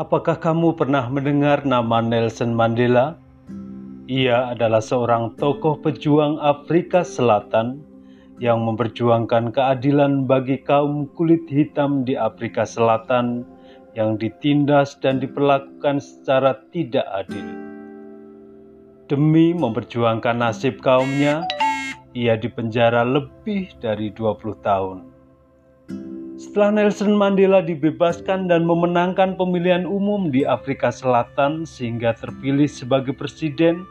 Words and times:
Apakah 0.00 0.40
kamu 0.40 0.80
pernah 0.80 1.12
mendengar 1.12 1.60
nama 1.68 2.00
Nelson 2.00 2.56
Mandela? 2.56 3.20
Ia 4.08 4.48
adalah 4.56 4.80
seorang 4.80 5.36
tokoh 5.36 5.76
pejuang 5.76 6.40
Afrika 6.40 7.04
Selatan 7.04 7.84
yang 8.40 8.64
memperjuangkan 8.64 9.52
keadilan 9.52 10.24
bagi 10.24 10.56
kaum 10.64 11.04
kulit 11.12 11.44
hitam 11.52 12.08
di 12.08 12.16
Afrika 12.16 12.64
Selatan 12.64 13.44
yang 13.92 14.16
ditindas 14.16 14.96
dan 15.04 15.20
diperlakukan 15.20 16.00
secara 16.00 16.56
tidak 16.72 17.04
adil. 17.12 17.44
Demi 19.04 19.52
memperjuangkan 19.52 20.40
nasib 20.40 20.80
kaumnya, 20.80 21.44
ia 22.16 22.40
dipenjara 22.40 23.04
lebih 23.04 23.68
dari 23.84 24.08
20 24.16 24.64
tahun. 24.64 25.19
Setelah 26.50 26.82
Nelson 26.82 27.14
Mandela 27.14 27.62
dibebaskan 27.62 28.50
dan 28.50 28.66
memenangkan 28.66 29.38
pemilihan 29.38 29.86
umum 29.86 30.34
di 30.34 30.42
Afrika 30.42 30.90
Selatan 30.90 31.62
sehingga 31.62 32.10
terpilih 32.10 32.66
sebagai 32.66 33.14
presiden, 33.14 33.86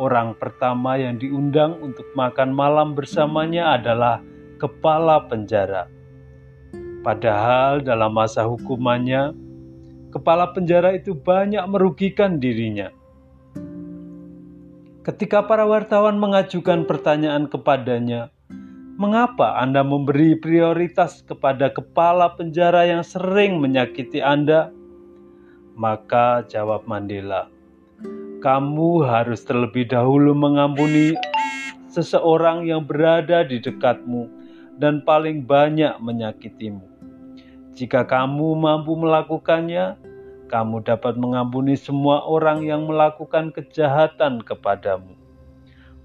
orang 0.00 0.32
pertama 0.40 0.96
yang 0.96 1.20
diundang 1.20 1.76
untuk 1.84 2.08
makan 2.16 2.56
malam 2.56 2.96
bersamanya 2.96 3.76
adalah 3.76 4.24
kepala 4.56 5.28
penjara. 5.28 5.84
Padahal 7.04 7.84
dalam 7.84 8.16
masa 8.16 8.48
hukumannya, 8.48 9.36
kepala 10.08 10.56
penjara 10.56 10.96
itu 10.96 11.12
banyak 11.12 11.68
merugikan 11.68 12.40
dirinya 12.40 12.88
Ketika 15.04 15.44
para 15.44 15.68
wartawan 15.68 16.16
mengajukan 16.16 16.88
pertanyaan 16.88 17.44
kepadanya, 17.44 18.32
"Mengapa 18.94 19.58
Anda 19.58 19.82
memberi 19.82 20.38
prioritas 20.38 21.26
kepada 21.26 21.70
kepala 21.70 22.32
penjara 22.38 22.86
yang 22.86 23.02
sering 23.02 23.58
menyakiti 23.58 24.22
Anda?" 24.22 24.70
Maka 25.74 26.46
jawab 26.46 26.86
Mandela, 26.86 27.50
"Kamu 28.38 29.02
harus 29.02 29.42
terlebih 29.42 29.90
dahulu 29.90 30.30
mengampuni 30.32 31.18
seseorang 31.94 32.66
yang 32.66 32.82
berada 32.82 33.46
di 33.46 33.62
dekatmu 33.62 34.26
dan 34.82 35.06
paling 35.06 35.46
banyak 35.46 35.94
menyakitimu. 36.02 36.82
Jika 37.74 38.06
kamu 38.06 38.54
mampu 38.58 38.94
melakukannya, 38.98 39.98
kamu 40.50 40.86
dapat 40.86 41.18
mengampuni 41.18 41.74
semua 41.74 42.22
orang 42.26 42.62
yang 42.62 42.86
melakukan 42.86 43.50
kejahatan 43.50 44.42
kepadamu. 44.42 45.14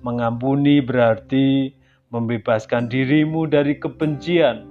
Mengampuni 0.01 0.81
berarti 0.81 1.75
membebaskan 2.09 2.89
dirimu 2.89 3.45
dari 3.45 3.77
kebencian 3.77 4.65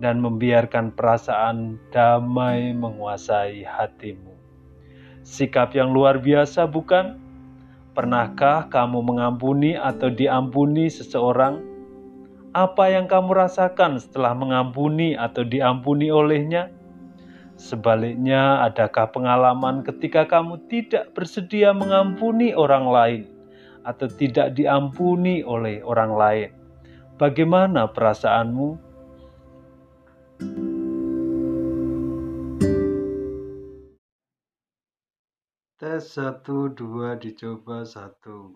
dan 0.00 0.24
membiarkan 0.24 0.96
perasaan 0.96 1.76
damai 1.92 2.72
menguasai 2.72 3.60
hatimu. 3.66 4.32
Sikap 5.20 5.76
yang 5.76 5.92
luar 5.92 6.16
biasa, 6.24 6.64
bukan? 6.64 7.20
Pernahkah 7.92 8.72
kamu 8.72 9.04
mengampuni 9.04 9.76
atau 9.76 10.08
diampuni 10.08 10.88
seseorang? 10.88 11.60
Apa 12.56 12.88
yang 12.88 13.04
kamu 13.04 13.36
rasakan 13.36 14.00
setelah 14.00 14.32
mengampuni 14.32 15.12
atau 15.12 15.44
diampuni 15.44 16.08
olehnya? 16.08 16.72
Sebaliknya, 17.58 18.64
adakah 18.64 19.10
pengalaman 19.12 19.82
ketika 19.82 20.24
kamu 20.24 20.62
tidak 20.70 21.10
bersedia 21.12 21.74
mengampuni 21.74 22.54
orang 22.54 22.86
lain 22.86 23.22
atau 23.82 24.06
tidak 24.06 24.54
diampuni 24.54 25.42
oleh 25.42 25.82
orang 25.82 26.14
lain? 26.14 26.57
Bagaimana 27.18 27.90
perasaanmu? 27.90 28.78
Tes 35.82 36.14
satu 36.14 36.70
dua 36.70 37.18
dicoba 37.18 37.82
satu. 37.82 38.54